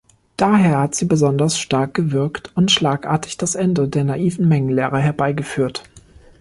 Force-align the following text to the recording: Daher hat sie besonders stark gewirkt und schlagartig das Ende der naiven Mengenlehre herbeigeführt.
Daher 0.35 0.79
hat 0.79 0.95
sie 0.95 1.05
besonders 1.05 1.59
stark 1.59 1.93
gewirkt 1.93 2.49
und 2.57 2.71
schlagartig 2.71 3.37
das 3.37 3.53
Ende 3.53 3.87
der 3.87 4.03
naiven 4.03 4.47
Mengenlehre 4.49 4.97
herbeigeführt. 4.97 5.83